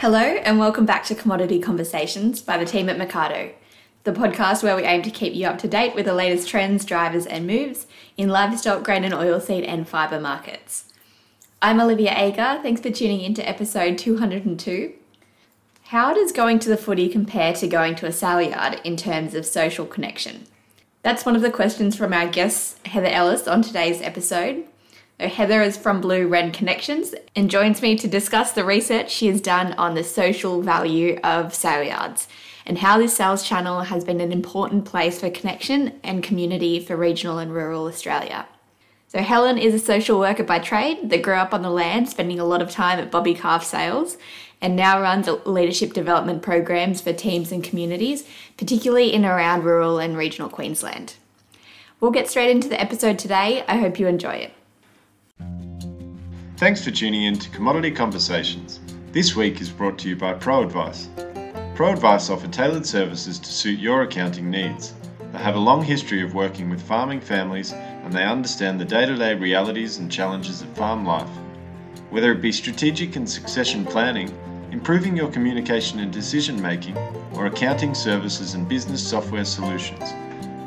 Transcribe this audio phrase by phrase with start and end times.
[0.00, 3.52] Hello, and welcome back to Commodity Conversations by the team at Mercado,
[4.04, 6.86] the podcast where we aim to keep you up to date with the latest trends,
[6.86, 10.90] drivers, and moves in livestock, grain and oilseed, and fibre markets.
[11.60, 12.62] I'm Olivia Agar.
[12.62, 14.94] Thanks for tuning in to episode 202.
[15.88, 19.34] How does going to the footy compare to going to a sale yard in terms
[19.34, 20.46] of social connection?
[21.02, 24.64] That's one of the questions from our guest, Heather Ellis, on today's episode.
[25.28, 29.42] Heather is from Blue Red Connections and joins me to discuss the research she has
[29.42, 32.26] done on the social value of sale yards
[32.64, 36.96] and how this sales channel has been an important place for connection and community for
[36.96, 38.46] regional and rural Australia.
[39.08, 42.38] So, Helen is a social worker by trade that grew up on the land, spending
[42.38, 44.16] a lot of time at Bobby Calf Sales,
[44.60, 48.24] and now runs leadership development programs for teams and communities,
[48.56, 51.16] particularly in around rural and regional Queensland.
[51.98, 53.64] We'll get straight into the episode today.
[53.66, 54.52] I hope you enjoy it.
[56.60, 58.80] Thanks for tuning in to Commodity Conversations.
[59.12, 61.08] This week is brought to you by ProAdvice.
[61.74, 64.92] ProAdvice offer tailored services to suit your accounting needs.
[65.32, 69.06] They have a long history of working with farming families and they understand the day
[69.06, 71.30] to day realities and challenges of farm life.
[72.10, 74.28] Whether it be strategic and succession planning,
[74.70, 76.98] improving your communication and decision making,
[77.32, 80.10] or accounting services and business software solutions,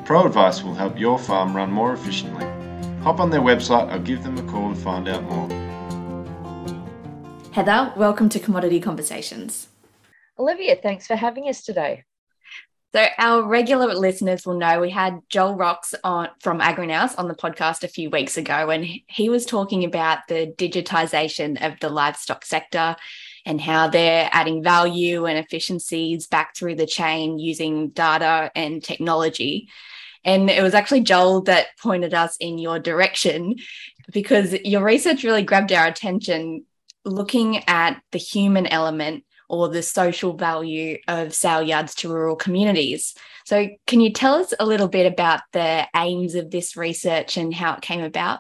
[0.06, 2.48] ProAdvice will help your farm run more efficiently.
[3.04, 5.63] Hop on their website or give them a call to find out more.
[7.54, 9.68] Heather, welcome to Commodity Conversations.
[10.40, 12.04] Olivia, thanks for having us today.
[12.96, 17.36] So our regular listeners will know we had Joel Rocks on from AgriNous on the
[17.36, 22.44] podcast a few weeks ago, and he was talking about the digitization of the livestock
[22.44, 22.96] sector
[23.46, 29.70] and how they're adding value and efficiencies back through the chain using data and technology.
[30.26, 33.58] And it was actually Joel that pointed us in your direction
[34.12, 36.66] because your research really grabbed our attention
[37.06, 43.14] looking at the human element or the social value of sale yards to rural communities.
[43.46, 47.54] So, can you tell us a little bit about the aims of this research and
[47.54, 48.40] how it came about?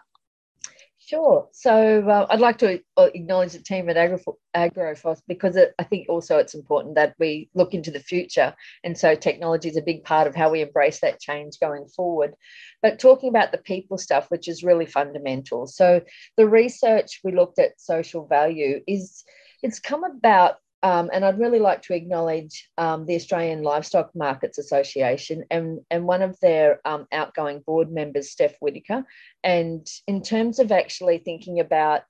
[1.14, 1.48] Sure.
[1.52, 6.10] So uh, I'd like to uh, acknowledge the team at AgriNous because it, I think
[6.10, 8.56] also it's important that we look into the future.
[8.84, 12.34] And so technology is a big part of how we embrace that change going forward.
[12.82, 15.68] But talking about the people stuff, which is really fundamental.
[15.68, 16.02] So
[16.36, 19.24] the research we looked at social value is
[19.62, 24.58] it's come about um, and I'd really like to acknowledge um, the Australian Livestock Markets
[24.58, 29.06] Association and, and one of their um, outgoing board members, Steph Whitaker.
[29.46, 32.02] And in terms of actually thinking about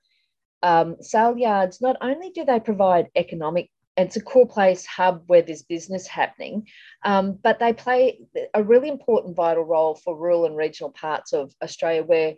[0.64, 5.42] um, sale yards, not only do they provide economic it's a core place hub where
[5.42, 6.66] there's business happening,
[7.04, 8.18] um, but they play
[8.52, 12.34] a really important vital role for rural and regional parts of Australia where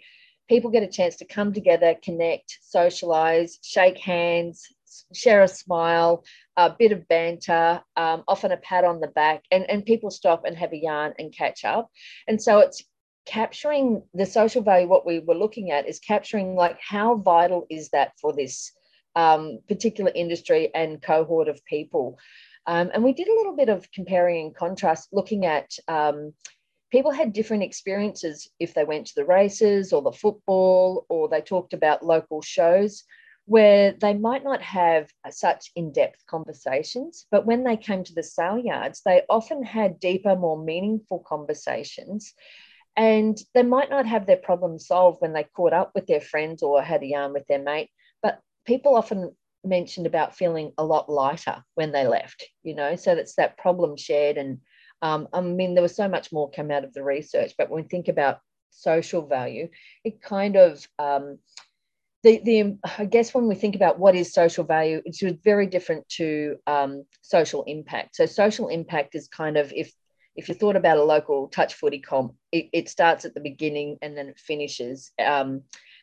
[0.51, 4.69] people get a chance to come together, connect, socialize, shake hands,
[5.15, 6.25] share a smile,
[6.57, 10.45] a bit of banter, um, often a pat on the back, and, and people stop
[10.45, 11.91] and have a yarn and catch up.
[12.27, 12.83] And so it's
[13.27, 14.89] capturing the social value.
[14.89, 18.73] What we were looking at is capturing like how vital is that for this
[19.17, 22.19] um, particular industry and cohort of people.
[22.67, 26.33] Um, and we did a little bit of comparing and contrast, looking at um,
[26.91, 31.41] people had different experiences if they went to the races or the football or they
[31.41, 33.05] talked about local shows
[33.47, 38.23] where they might not have such in depth conversations, but when they came to the
[38.23, 42.35] sale yards, they often had deeper, more meaningful conversations.
[42.97, 46.63] And they might not have their problem solved when they caught up with their friends
[46.63, 47.91] or had a yarn with their mate,
[48.23, 53.15] but people often mentioned about feeling a lot lighter when they left, you know, so
[53.15, 54.39] that's that problem shared.
[54.39, 54.61] And
[55.03, 57.83] um, I mean, there was so much more come out of the research, but when
[57.83, 58.41] we think about
[58.71, 59.69] social value,
[60.05, 61.39] it kind of, um,
[62.27, 66.09] the, the I guess when we think about what is social value, it's very different
[66.21, 68.17] to um, social impact.
[68.17, 69.93] So social impact is kind of if
[70.35, 73.97] if you thought about a local touch footy comp, it, it starts at the beginning
[74.03, 75.13] and then it finishes.
[75.25, 75.63] Um,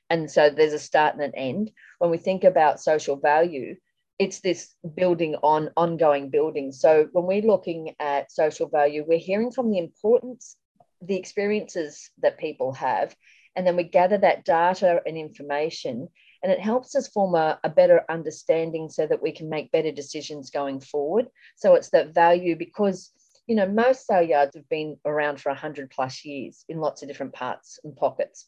[0.10, 1.72] and so there's a start and an end.
[2.00, 3.75] When we think about social value,
[4.18, 6.72] it's this building on ongoing building.
[6.72, 10.56] So when we're looking at social value, we're hearing from the importance,
[11.02, 13.14] the experiences that people have,
[13.56, 16.10] and then we gather that data and information,
[16.42, 19.92] and it helps us form a, a better understanding so that we can make better
[19.92, 21.28] decisions going forward.
[21.56, 23.12] So it's that value because
[23.48, 27.08] you know most sale yards have been around for 100 plus years in lots of
[27.08, 28.48] different parts and pockets.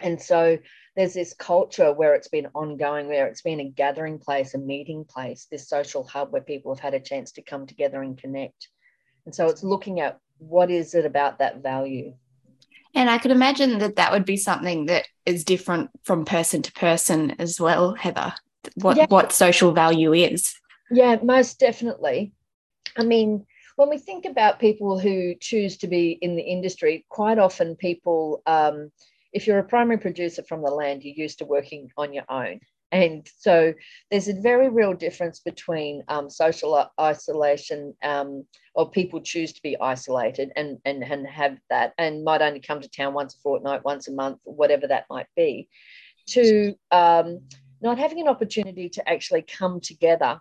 [0.00, 0.58] And so
[0.96, 5.04] there's this culture where it's been ongoing where it's been a gathering place a meeting
[5.04, 8.68] place this social hub where people have had a chance to come together and connect.
[9.26, 12.14] And so it's looking at what is it about that value
[12.94, 16.72] and I could imagine that that would be something that is different from person to
[16.72, 18.34] person as well, Heather.
[18.76, 19.06] What yeah.
[19.08, 20.54] what social value is.
[20.90, 22.32] Yeah, most definitely.
[22.96, 23.46] I mean,
[23.76, 28.42] when we think about people who choose to be in the industry, quite often people,
[28.46, 28.92] um,
[29.32, 32.60] if you're a primary producer from the land, you're used to working on your own.
[32.92, 33.72] And so
[34.10, 38.44] there's a very real difference between um, social isolation um,
[38.74, 42.80] or people choose to be isolated and, and, and have that and might only come
[42.82, 45.68] to town once a fortnight, once a month, whatever that might be,
[46.26, 47.40] to um,
[47.80, 50.38] not having an opportunity to actually come together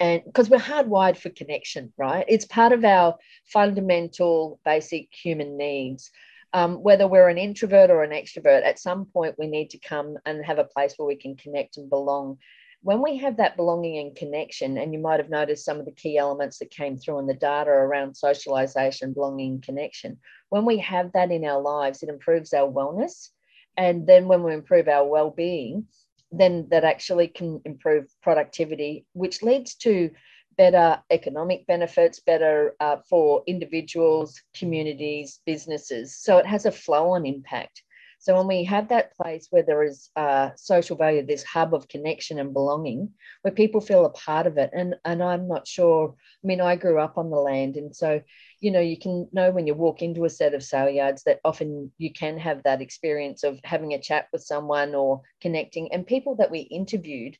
[0.00, 2.24] and because we're hardwired for connection, right?
[2.26, 6.10] It's part of our fundamental basic human needs.
[6.54, 10.18] Um, whether we're an introvert or an extrovert, at some point we need to come
[10.26, 12.38] and have a place where we can connect and belong.
[12.82, 15.92] When we have that belonging and connection, and you might have noticed some of the
[15.92, 20.18] key elements that came through in the data around socialization, belonging, connection.
[20.50, 23.28] When we have that in our lives, it improves our wellness.
[23.76, 25.86] And then when we improve our well being,
[26.32, 30.10] then that actually can improve productivity, which leads to
[30.56, 36.16] better economic benefits, better uh, for individuals, communities, businesses.
[36.16, 37.82] So it has a flow on impact.
[38.22, 41.88] So when we have that place where there is uh, social value, this hub of
[41.88, 43.10] connection and belonging,
[43.42, 46.14] where people feel a part of it, and and I'm not sure.
[46.44, 48.22] I mean, I grew up on the land, and so
[48.60, 51.40] you know you can know when you walk into a set of sale yards that
[51.44, 55.92] often you can have that experience of having a chat with someone or connecting.
[55.92, 57.36] And people that we interviewed,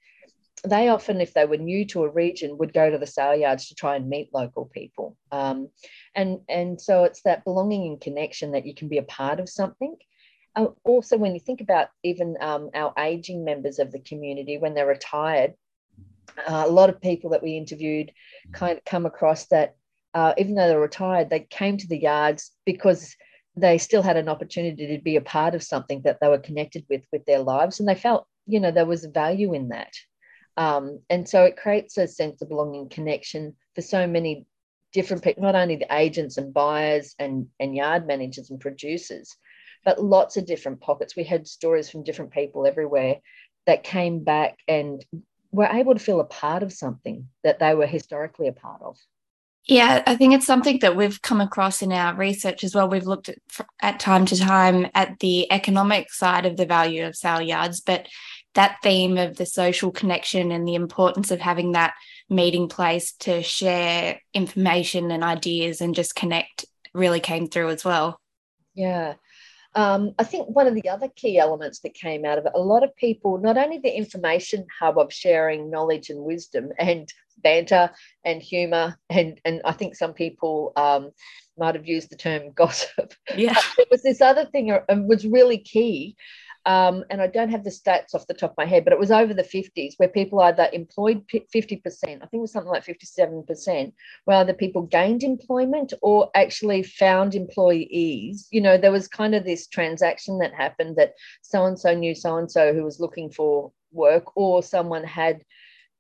[0.65, 3.69] they often, if they were new to a region, would go to the sale yards
[3.69, 5.17] to try and meet local people.
[5.31, 5.69] Um,
[6.15, 9.49] and and so it's that belonging and connection that you can be a part of
[9.49, 9.97] something
[10.55, 14.75] uh, also, when you think about even um, our aging members of the community when
[14.75, 15.55] they're retired,
[16.47, 18.13] uh, a lot of people that we interviewed
[18.53, 19.77] kind of come across that
[20.15, 23.17] uh, even though they're retired, they came to the yards because
[23.57, 26.85] they still had an opportunity to be a part of something that they were connected
[26.91, 29.93] with with their lives, and they felt you know there was value in that.
[30.57, 34.47] Um, and so it creates a sense of belonging, connection for so many
[34.93, 39.35] different people, not only the agents and buyers and, and yard managers and producers,
[39.85, 41.17] but lots of different pockets.
[41.17, 43.17] We had stories from different people everywhere
[43.67, 45.05] that came back and
[45.51, 48.97] were able to feel a part of something that they were historically a part of.
[49.67, 52.89] Yeah, I think it's something that we've come across in our research as well.
[52.89, 53.39] We've looked at,
[53.81, 58.09] at time to time at the economic side of the value of sale yards, but
[58.55, 61.95] that theme of the social connection and the importance of having that
[62.29, 68.21] meeting place to share information and ideas and just connect really came through as well.
[68.75, 69.15] Yeah.
[69.75, 72.61] Um, I think one of the other key elements that came out of it, a
[72.61, 77.91] lot of people, not only the information hub of sharing knowledge and wisdom and banter
[78.25, 81.11] and humor, and, and I think some people um,
[81.57, 83.15] might have used the term gossip.
[83.35, 83.59] Yeah.
[83.79, 86.17] It was this other thing uh, was really key
[86.65, 88.99] um, and I don't have the stats off the top of my head, but it
[88.99, 92.85] was over the 50s where people either employed 50%, I think it was something like
[92.85, 93.93] 57%,
[94.25, 98.47] where either people gained employment or actually found employees.
[98.53, 102.15] You know, there was kind of this transaction that happened that so and so knew
[102.15, 105.45] so and so who was looking for work, or someone had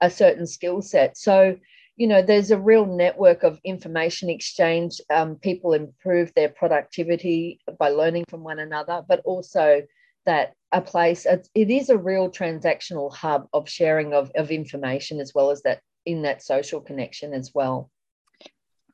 [0.00, 1.16] a certain skill set.
[1.16, 1.56] So,
[1.96, 5.00] you know, there's a real network of information exchange.
[5.10, 9.82] Um, people improve their productivity by learning from one another, but also
[10.26, 15.32] that a place it is a real transactional hub of sharing of, of information as
[15.34, 17.90] well as that in that social connection as well.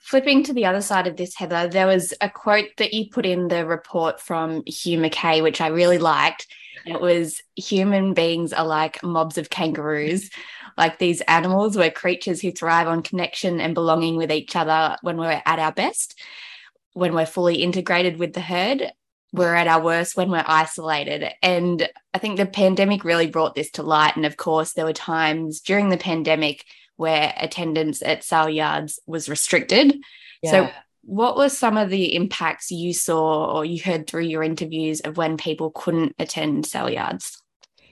[0.00, 3.26] Flipping to the other side of this heather there was a quote that you put
[3.26, 6.46] in the report from Hugh Mackay which i really liked.
[6.86, 10.30] It was human beings are like mobs of kangaroos.
[10.76, 15.16] Like these animals we're creatures who thrive on connection and belonging with each other when
[15.16, 16.18] we're at our best
[16.94, 18.92] when we're fully integrated with the herd
[19.32, 21.30] we're at our worst when we're isolated.
[21.42, 24.16] And I think the pandemic really brought this to light.
[24.16, 26.64] And of course, there were times during the pandemic
[26.96, 29.96] where attendance at sale yards was restricted.
[30.42, 30.50] Yeah.
[30.50, 30.70] So,
[31.02, 35.16] what were some of the impacts you saw or you heard through your interviews of
[35.16, 37.42] when people couldn't attend sale yards?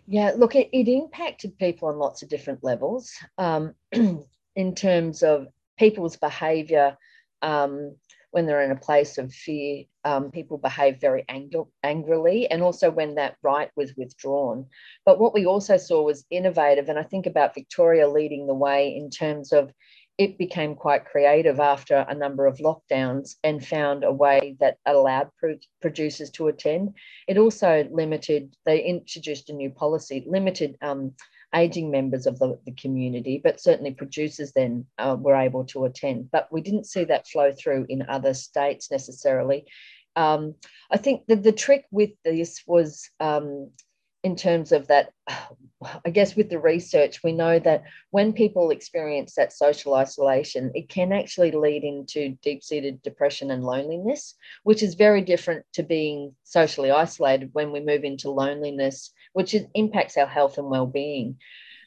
[0.06, 5.48] Yeah, look, it, it impacted people on lots of different levels um, in terms of
[5.78, 6.96] people's behavior
[7.42, 7.96] um,
[8.30, 11.50] when they're in a place of fear, um, people behave very ang-
[11.82, 14.66] angrily, and also when that right was withdrawn.
[15.04, 18.94] But what we also saw was innovative, and I think about Victoria leading the way
[18.96, 19.72] in terms of
[20.18, 25.28] it became quite creative after a number of lockdowns and found a way that allowed
[25.38, 26.94] pro- producers to attend.
[27.28, 31.12] It also limited, they introduced a new policy, limited um,
[31.54, 36.30] aging members of the, the community, but certainly producers then uh, were able to attend.
[36.30, 39.66] But we didn't see that flow through in other states necessarily.
[40.16, 40.54] Um,
[40.90, 43.70] I think that the trick with this was um,
[44.26, 45.10] in terms of that
[46.04, 50.88] I guess with the research, we know that when people experience that social isolation, it
[50.88, 56.34] can actually lead into deep seated depression and loneliness, which is very different to being
[56.44, 61.36] socially isolated when we move into loneliness, which is, impacts our health and well being.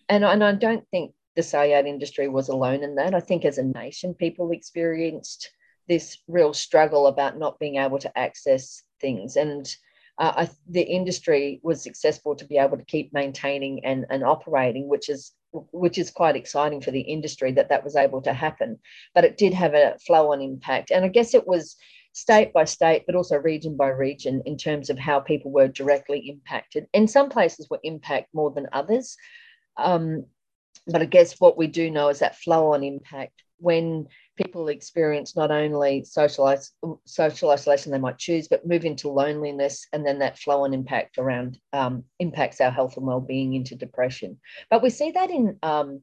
[0.08, 3.15] And, and I don't think the saleyard industry was alone in that.
[3.15, 5.50] I think as a nation, people experienced
[5.88, 9.36] this real struggle about not being able to access things.
[9.36, 9.65] And
[10.20, 14.88] uh, I, the industry was successful to be able to keep maintaining and, and operating,
[14.88, 15.32] which is
[15.72, 18.77] which is quite exciting for the industry that that was able to happen.
[19.15, 21.75] But it did have a flow on impact, and I guess it was
[22.20, 26.20] state by state, but also region by region in terms of how people were directly
[26.30, 26.88] impacted.
[26.94, 29.18] And some places were impacted more than others.
[29.78, 30.26] Um,
[30.88, 35.36] but I guess what we do know is that flow on impact when people experience
[35.36, 36.56] not only social,
[37.06, 41.18] social isolation they might choose, but move into loneliness, and then that flow on impact
[41.18, 44.40] around um, impacts our health and well-being into depression.
[44.70, 46.02] But we see that in um,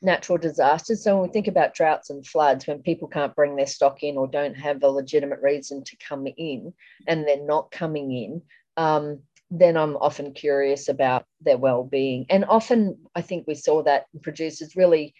[0.00, 1.02] natural disasters.
[1.02, 4.16] So when we think about droughts and floods, when people can't bring their stock in
[4.16, 6.72] or don't have a legitimate reason to come in,
[7.06, 8.42] and they're not coming in.
[8.76, 14.06] Um, then I'm often curious about their well-being, and often I think we saw that
[14.22, 15.14] producers really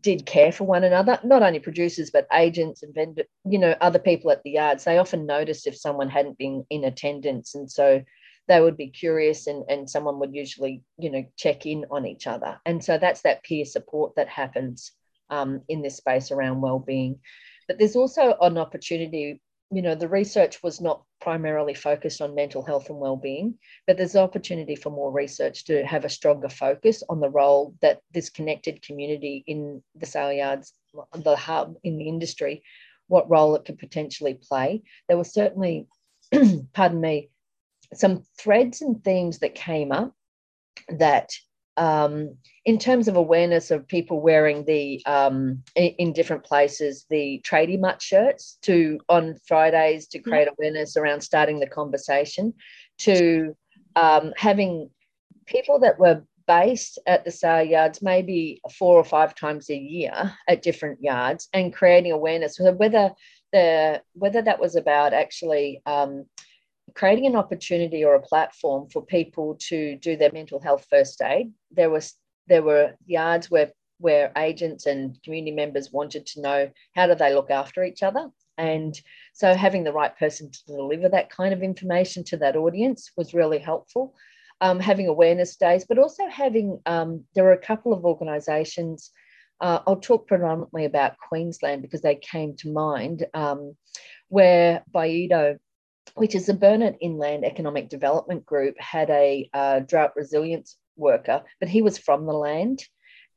[0.00, 3.98] did care for one another, not only producers, but agents and vendor, you know, other
[3.98, 4.84] people at the yards.
[4.84, 7.54] They often noticed if someone hadn't been in attendance.
[7.54, 8.02] And so
[8.50, 12.26] they would be curious and, and someone would usually, you know, check in on each
[12.26, 12.60] other.
[12.66, 14.90] And so that's that peer support that happens
[15.30, 17.20] um, in this space around well-being.
[17.68, 19.40] But there's also an opportunity
[19.72, 23.54] you know, the research was not primarily focused on mental health and well-being,
[23.86, 28.00] but there's opportunity for more research to have a stronger focus on the role that
[28.12, 30.72] this connected community in the sale yards,
[31.14, 32.64] the hub in the industry,
[33.06, 34.82] what role it could potentially play.
[35.06, 35.86] There was certainly,
[36.72, 37.29] pardon me,
[37.94, 40.14] some threads and themes that came up
[40.88, 41.30] that
[41.76, 48.00] um, in terms of awareness of people wearing the um, in, different places the TradeMutt
[48.00, 50.54] shirts to on Fridays to create mm-hmm.
[50.58, 52.52] awareness around starting the conversation,
[52.98, 53.56] to
[53.96, 54.90] um, having
[55.46, 60.32] people that were based at the sale yards maybe four or five times a year
[60.48, 63.12] at different yards and creating awareness whether
[63.52, 66.24] the whether that was about actually um,
[66.94, 71.52] creating an opportunity or a platform for people to do their mental health first aid.
[71.70, 72.14] There was
[72.46, 77.34] there were yards where where agents and community members wanted to know how do they
[77.34, 78.30] look after each other.
[78.56, 78.98] And
[79.32, 83.34] so having the right person to deliver that kind of information to that audience was
[83.34, 84.14] really helpful.
[84.62, 89.10] Um, having awareness days, but also having, um, there were a couple of organisations.
[89.58, 93.74] Uh, I'll talk predominantly about Queensland because they came to mind, um,
[94.28, 95.56] where BIEDO
[96.14, 101.68] which is the Burnett Inland Economic Development Group, had a uh, drought resilience worker, but
[101.68, 102.84] he was from the land.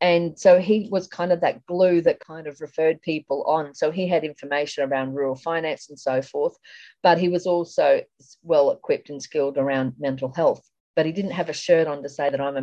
[0.01, 3.73] And so he was kind of that glue that kind of referred people on.
[3.73, 6.57] So he had information around rural finance and so forth,
[7.01, 8.01] but he was also
[8.41, 10.61] well equipped and skilled around mental health.
[10.95, 12.57] But he didn't have a shirt on to say that I'm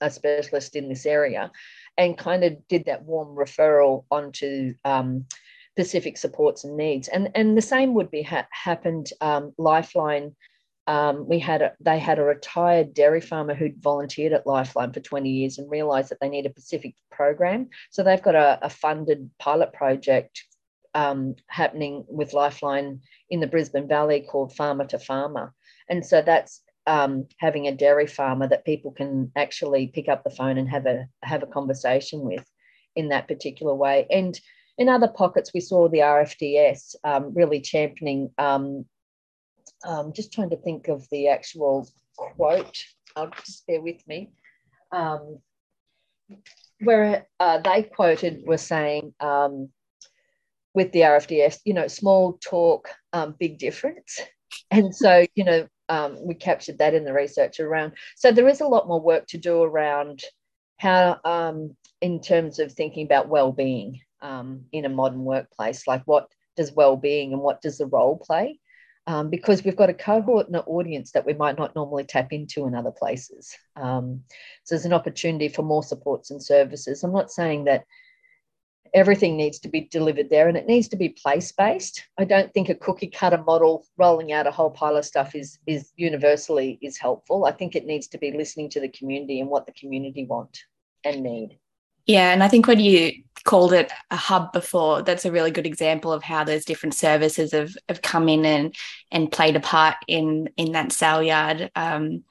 [0.00, 1.52] a, a specialist in this area
[1.96, 5.26] and kind of did that warm referral onto um,
[5.74, 7.08] specific supports and needs.
[7.08, 9.10] And, and the same would be ha- happened.
[9.20, 10.36] Um, Lifeline,
[10.86, 15.00] um, we had a, they had a retired dairy farmer who'd volunteered at Lifeline for
[15.00, 17.70] 20 years and realised that they need a Pacific program.
[17.90, 20.44] So they've got a, a funded pilot project
[20.94, 25.52] um, happening with Lifeline in the Brisbane Valley called Farmer to Farmer.
[25.88, 30.30] And so that's um, having a dairy farmer that people can actually pick up the
[30.30, 32.48] phone and have a have a conversation with
[32.94, 34.06] in that particular way.
[34.08, 34.38] And
[34.78, 38.30] in other pockets, we saw the RFDS um, really championing.
[38.38, 38.86] Um,
[39.84, 42.76] um, just trying to think of the actual quote.
[43.14, 44.32] I'll just bear with me.
[44.90, 45.38] Um,
[46.80, 49.68] where uh, they quoted were saying um,
[50.72, 54.20] with the RFDS, you know, small talk, um, big difference.
[54.70, 55.68] And so, you know,
[56.20, 57.92] we captured that in the research around.
[58.16, 60.22] So there is a lot more work to do around
[60.78, 61.20] how,
[62.00, 67.32] in terms of thinking about well-being um, in a modern workplace like what does well-being
[67.32, 68.58] and what does the role play?
[69.06, 72.32] Um, because we've got a cohort and an audience that we might not normally tap
[72.32, 73.54] into in other places.
[73.76, 74.22] Um,
[74.64, 77.04] so there's an opportunity for more supports and services.
[77.04, 77.84] I'm not saying that
[78.94, 82.54] everything needs to be delivered there and it needs to be place based i don't
[82.54, 86.78] think a cookie cutter model rolling out a whole pile of stuff is is universally
[86.80, 87.44] is helpful.
[87.44, 90.56] I think it needs to be listening to the community and what the community want
[91.04, 91.58] and need.
[92.06, 93.12] Yeah, and I think when you
[93.44, 97.52] called it a hub before, that's a really good example of how those different services
[97.52, 98.74] have, have come in and
[99.10, 101.70] and played a part in in that sale yard.
[101.76, 102.24] Um,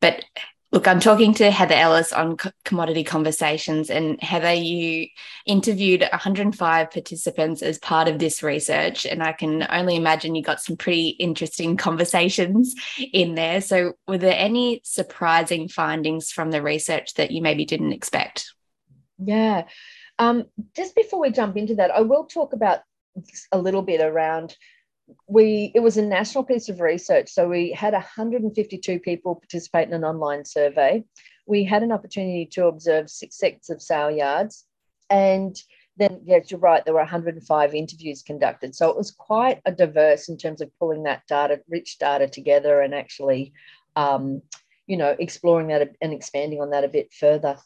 [0.00, 0.24] But
[0.72, 5.06] Look, I'm talking to Heather Ellis on Commodity Conversations, and Heather, you
[5.46, 10.60] interviewed 105 participants as part of this research, and I can only imagine you got
[10.60, 12.74] some pretty interesting conversations
[13.12, 13.60] in there.
[13.60, 18.52] So, were there any surprising findings from the research that you maybe didn't expect?
[19.18, 19.64] Yeah.
[20.18, 20.44] Um,
[20.74, 22.80] just before we jump into that, I will talk about
[23.52, 24.56] a little bit around
[25.28, 29.94] we it was a national piece of research so we had 152 people participate in
[29.94, 31.04] an online survey.
[31.46, 34.64] We had an opportunity to observe six sets of sale yards
[35.08, 35.56] and
[35.96, 38.74] then yes you're right there were 105 interviews conducted.
[38.74, 42.80] So it was quite a diverse in terms of pulling that data rich data together
[42.80, 43.52] and actually
[43.94, 44.42] um,
[44.86, 47.56] you know exploring that and expanding on that a bit further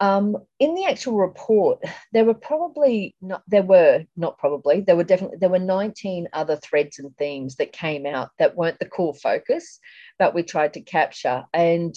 [0.00, 1.80] um, in the actual report,
[2.12, 6.56] there were probably not, there were not probably, there were definitely, there were 19 other
[6.56, 9.78] threads and themes that came out that weren't the core focus,
[10.18, 11.44] but we tried to capture.
[11.52, 11.94] And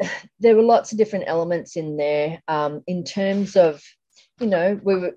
[0.40, 3.82] there were lots of different elements in there um, in terms of,
[4.40, 5.16] you know, we were,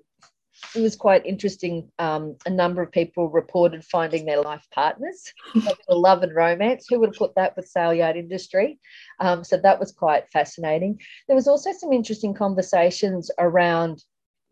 [0.74, 1.90] it was quite interesting.
[1.98, 5.32] Um, a number of people reported finding their life partners,
[5.88, 6.86] love and romance.
[6.88, 8.78] Who would have put that with sale yard industry?
[9.20, 11.00] Um, so that was quite fascinating.
[11.26, 14.02] There was also some interesting conversations around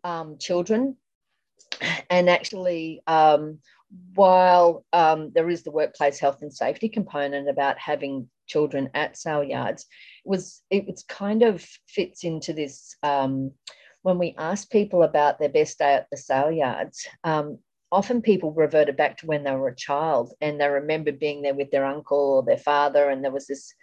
[0.03, 0.97] um, children,
[2.09, 3.59] and actually, um,
[4.15, 9.43] while um, there is the workplace health and safety component about having children at sale
[9.43, 9.85] yards,
[10.25, 13.51] it was it, it's kind of fits into this um,
[14.03, 17.57] when we asked people about their best day at the sale yards, um,
[17.91, 21.53] often people reverted back to when they were a child and they remember being there
[21.53, 23.73] with their uncle or their father, and there was this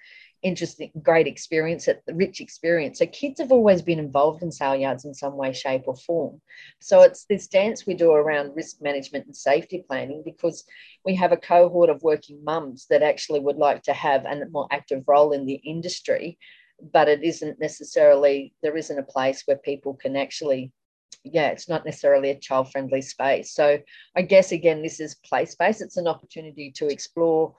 [0.42, 2.98] interesting, great experience, a rich experience.
[2.98, 6.40] So kids have always been involved in sale yards in some way, shape, or form.
[6.80, 10.64] So it's this dance we do around risk management and safety planning because
[11.04, 14.68] we have a cohort of working mums that actually would like to have a more
[14.70, 16.38] active role in the industry
[16.92, 20.72] but it isn't necessarily there isn't a place where people can actually
[21.24, 23.52] yeah it's not necessarily a child friendly space.
[23.52, 23.78] So
[24.16, 25.80] i guess again this is play space.
[25.80, 27.54] It's an opportunity to explore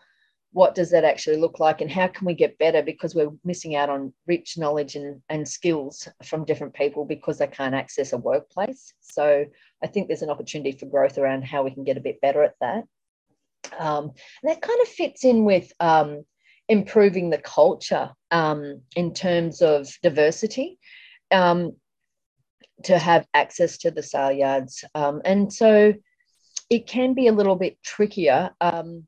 [0.53, 3.75] what does that actually look like and how can we get better because we're missing
[3.75, 8.17] out on rich knowledge and, and skills from different people because they can't access a
[8.17, 8.93] workplace.
[8.99, 9.45] So
[9.83, 12.43] i think there's an opportunity for growth around how we can get a bit better
[12.43, 12.83] at that.
[13.77, 14.11] Um,
[14.43, 16.25] that kind of fits in with um,
[16.71, 20.79] improving the culture um, in terms of diversity
[21.29, 21.75] um,
[22.83, 24.85] to have access to the sale yards.
[24.95, 25.93] Um, and so
[26.69, 28.51] it can be a little bit trickier.
[28.61, 29.05] Um,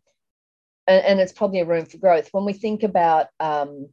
[0.87, 2.27] and, and, it's probably a room for growth.
[2.33, 3.87] When we think about um,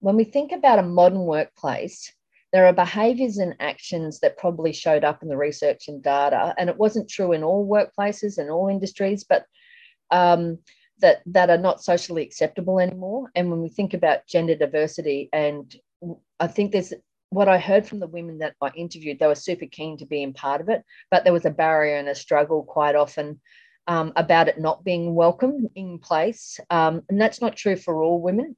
[0.00, 2.12] when we think about a modern workplace,
[2.52, 6.68] there are behaviors and actions that probably showed up in the research and data, and
[6.68, 9.46] it wasn't true in all workplaces and all industries, but
[10.10, 10.58] um,
[11.00, 13.30] that that are not socially acceptable anymore.
[13.34, 15.74] And when we think about gender diversity, and
[16.40, 16.92] I think there's
[17.30, 20.22] what I heard from the women that I interviewed, they were super keen to be
[20.22, 23.40] in part of it, but there was a barrier and a struggle quite often
[23.86, 26.60] um, about it not being welcome in place.
[26.70, 28.56] Um, and that's not true for all women,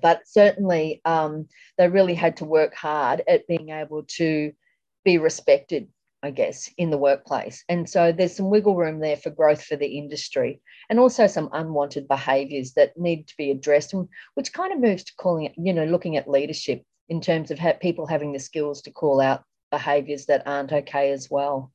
[0.00, 4.52] but certainly um, they really had to work hard at being able to
[5.04, 5.88] be respected
[6.22, 7.64] I guess, in the workplace.
[7.68, 11.48] And so there's some wiggle room there for growth for the industry and also some
[11.52, 13.94] unwanted behaviors that need to be addressed,
[14.34, 17.60] which kind of moves to calling it, you know, looking at leadership in terms of
[17.80, 21.72] people having the skills to call out behaviors that aren't okay as well.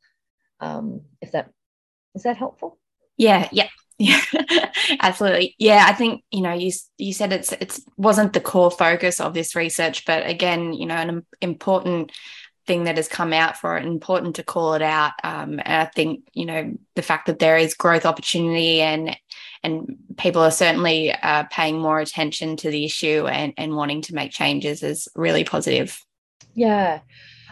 [0.60, 1.49] Um, if that
[2.15, 2.77] is that helpful?
[3.17, 4.21] Yeah, yeah, yeah,
[4.99, 5.56] absolutely.
[5.58, 9.34] Yeah, I think you know you you said it's it's wasn't the core focus of
[9.34, 12.12] this research, but again, you know, an important
[12.65, 15.13] thing that has come out for it important to call it out.
[15.23, 19.17] Um, and i think you know the fact that there is growth opportunity and
[19.63, 24.13] and people are certainly uh, paying more attention to the issue and, and wanting to
[24.13, 26.04] make changes is really positive.
[26.54, 26.99] Yeah.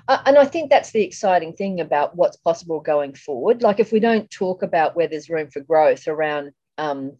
[0.09, 3.61] Uh, and i think that's the exciting thing about what's possible going forward.
[3.61, 7.13] Like if we don't talk about where there's room for growth around um,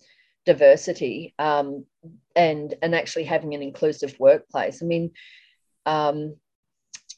[0.46, 1.86] diversity um,
[2.36, 5.12] and and actually having an inclusive workplace i mean
[5.86, 6.36] um,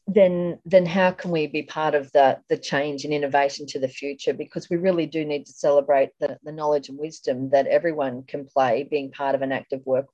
[0.08, 3.88] then then how can we be part of the the change and innovation to the
[3.88, 4.34] future?
[4.34, 8.46] Because we really do need to celebrate the, the knowledge and wisdom that everyone can
[8.46, 10.08] play being part of an active work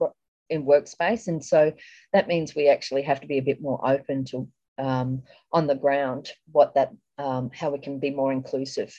[0.49, 1.27] in workspace.
[1.27, 1.73] And so
[2.13, 4.47] that means we actually have to be a bit more open to
[4.77, 8.93] um, on the ground what that um, how we can be more inclusive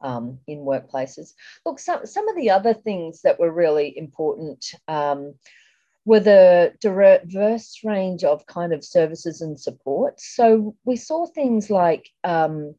[0.00, 1.32] um, in workplaces.
[1.66, 5.34] Look some, some of the other things that were really important um,
[6.04, 10.20] with a diverse range of kind of services and support.
[10.20, 12.74] So we saw things like um,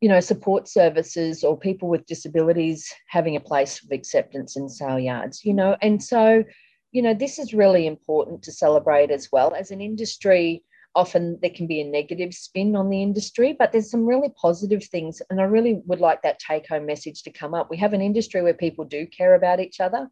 [0.00, 4.98] you know, support services or people with disabilities having a place of acceptance in sale
[4.98, 6.44] yards, you know, and so,
[6.92, 9.54] you know, this is really important to celebrate as well.
[9.54, 10.62] As an industry,
[10.94, 14.84] often there can be a negative spin on the industry, but there's some really positive
[14.84, 15.20] things.
[15.30, 17.68] And I really would like that take home message to come up.
[17.68, 20.08] We have an industry where people do care about each other.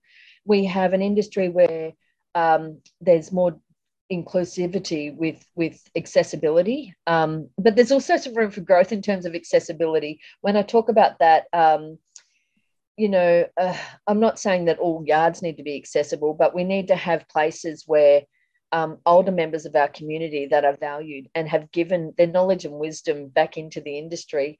[0.47, 1.93] We have an industry where
[2.35, 3.59] um, there's more
[4.13, 6.95] inclusivity with with accessibility.
[7.07, 10.21] Um, but there's also some room for growth in terms of accessibility.
[10.43, 11.99] When i talk about that um,
[12.97, 16.65] you know uh, i'm not saying that all yards need to be accessible but we
[16.65, 18.23] need to have places where
[18.73, 22.75] um, older members of our community that are valued and have given their knowledge and
[22.75, 24.59] wisdom back into the industry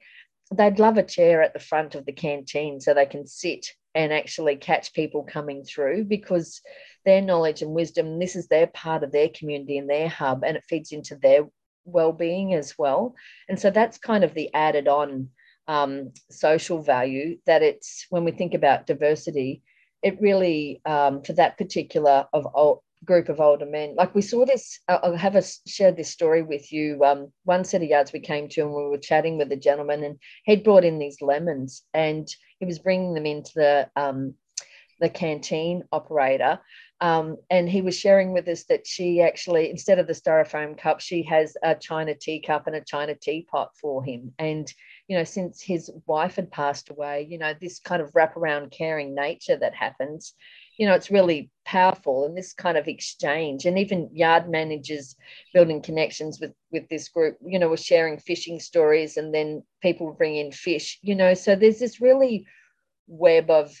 [0.55, 4.13] they'd love a chair at the front of the canteen so they can sit and
[4.13, 6.61] actually catch people coming through because
[7.03, 10.55] their knowledge and wisdom this is their part of their community and their hub and
[10.55, 11.41] it feeds into their
[11.85, 13.15] well-being as well
[13.49, 15.29] and so that's kind of the added on
[15.67, 19.63] um, social value that it's when we think about diversity
[20.03, 22.45] it really um, for that particular of
[23.05, 23.95] group of older men.
[23.95, 27.03] Like we saw this, I'll have us shared this story with you.
[27.03, 30.03] Um, one set of yards we came to and we were chatting with a gentleman
[30.03, 32.27] and he'd brought in these lemons and
[32.59, 34.33] he was bringing them into the, um,
[34.99, 36.59] the canteen operator.
[36.99, 40.99] Um, and he was sharing with us that she actually, instead of the styrofoam cup,
[40.99, 44.33] she has a china teacup and a china teapot for him.
[44.39, 44.71] And,
[45.07, 49.13] you know, since his wife had passed away, you know, this kind of wraparound caring
[49.13, 50.33] nature that happens,
[50.77, 53.65] you know, it's really powerful and this kind of exchange.
[53.65, 55.15] And even yard managers
[55.53, 60.13] building connections with with this group, you know, were sharing fishing stories and then people
[60.13, 61.33] bring in fish, you know.
[61.33, 62.45] So there's this really
[63.07, 63.75] web of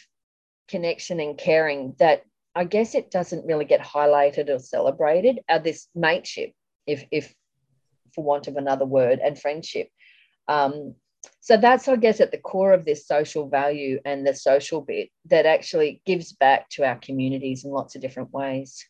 [0.67, 2.23] connection and caring that
[2.55, 5.39] I guess it doesn't really get highlighted or celebrated.
[5.47, 6.53] Uh, this mateship,
[6.87, 7.33] if if
[8.15, 9.89] for want of another word, and friendship.
[10.47, 10.95] Um,
[11.39, 15.09] so that's i guess at the core of this social value and the social bit
[15.25, 18.85] that actually gives back to our communities in lots of different ways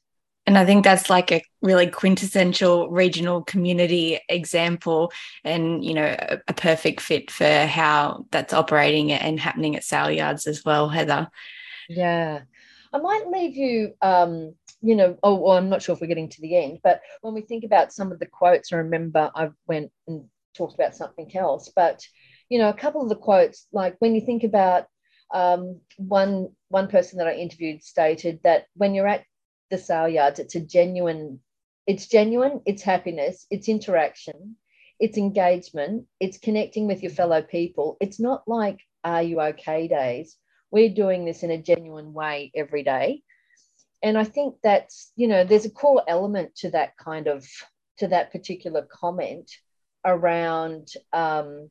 [0.48, 5.12] and I think that's like a really quintessential regional community example
[5.44, 10.10] and, you know, a, a, perfect fit for how that's operating and happening at sale
[10.10, 11.28] yards as well, Heather.
[11.90, 12.44] Yeah.
[12.94, 16.30] I might leave you, um, you know, oh, well, I'm not sure if we're getting
[16.30, 19.50] to the end, but when we think about some of the quotes, I remember I
[19.68, 22.06] went and talked about something else, but
[22.50, 24.86] you know, a couple of the quotes, like when you think about
[25.34, 29.26] um, one one person that I interviewed stated that when you're at
[29.70, 31.42] the sale yards, it's a genuine,
[31.86, 34.56] it's genuine, it's happiness, it's interaction,
[35.00, 37.98] it's engagement, it's connecting with your fellow people.
[38.00, 40.38] It's not like are you okay days.
[40.72, 43.24] We're doing this in a genuine way every day.
[44.04, 47.46] And I think that's, you know, there's a core element to that kind of
[47.98, 49.50] to that particular comment
[50.08, 51.70] around um,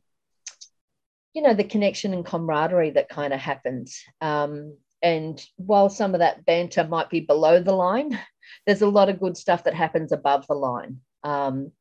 [1.35, 4.01] you know the connection and camaraderie that kind of happens.
[4.21, 8.19] Um, and while some of that banter might be below the line
[8.67, 11.01] there's a lot of good stuff that happens above the line.
[11.25, 11.73] Um,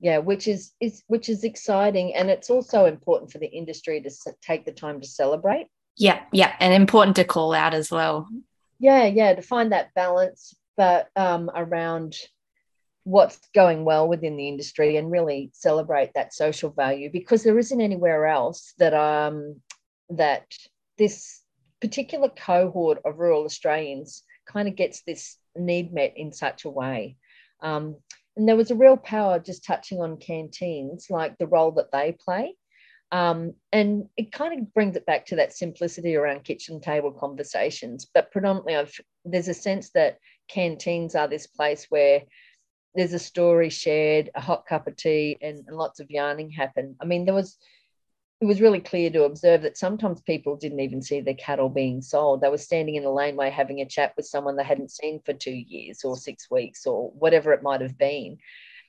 [0.00, 2.14] yeah which is is which is exciting.
[2.14, 4.10] And it's also important for the industry to
[4.42, 5.66] take the time to celebrate.
[5.96, 6.54] Yeah yeah.
[6.60, 8.28] And important to call out as well.
[8.78, 12.16] Yeah yeah to find that balance but um, around
[13.04, 17.80] what's going well within the industry and really celebrate that social value because there isn't
[17.80, 19.60] anywhere else that um
[20.08, 20.46] that
[20.98, 21.42] this
[21.80, 27.16] particular cohort of rural Australians kind of gets this need met in such a way.
[27.60, 27.96] Um,
[28.36, 32.16] and there was a real power just touching on canteens, like the role that they
[32.18, 32.56] play.
[33.12, 38.08] Um, and it kind of brings it back to that simplicity around kitchen table conversations.
[38.12, 42.22] But predominantly, I've, there's a sense that canteens are this place where
[42.94, 46.96] there's a story shared, a hot cup of tea, and, and lots of yarning happen.
[47.00, 47.58] I mean, there was
[48.40, 52.02] it was really clear to observe that sometimes people didn't even see their cattle being
[52.02, 52.40] sold.
[52.40, 55.32] They were standing in a laneway having a chat with someone they hadn't seen for
[55.32, 58.38] two years or six weeks or whatever it might have been.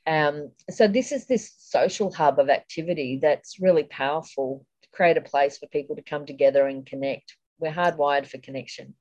[0.07, 5.21] Um, so this is this social hub of activity that's really powerful to create a
[5.21, 7.37] place for people to come together and connect.
[7.59, 8.95] We're hardwired for connection.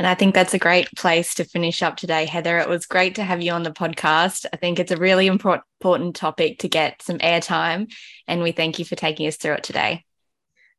[0.00, 2.56] And I think that's a great place to finish up today, Heather.
[2.56, 4.46] It was great to have you on the podcast.
[4.50, 7.92] I think it's a really important topic to get some airtime,
[8.26, 10.06] and we thank you for taking us through it today.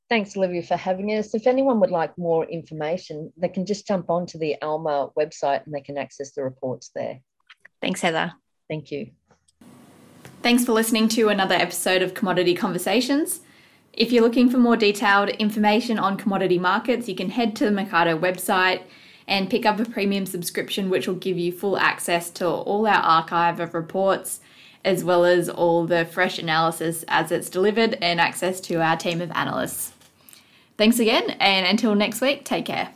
[0.09, 1.35] Thanks, Olivia, for having us.
[1.35, 5.75] If anyone would like more information, they can just jump onto the ALMA website and
[5.75, 7.19] they can access the reports there.
[7.79, 8.33] Thanks, Heather.
[8.67, 9.11] Thank you.
[10.41, 13.41] Thanks for listening to another episode of Commodity Conversations.
[13.93, 17.71] If you're looking for more detailed information on commodity markets, you can head to the
[17.71, 18.81] Mercado website
[19.27, 23.01] and pick up a premium subscription, which will give you full access to all our
[23.01, 24.39] archive of reports,
[24.83, 29.21] as well as all the fresh analysis as it's delivered, and access to our team
[29.21, 29.93] of analysts.
[30.77, 32.89] Thanks again, and until next week, take care.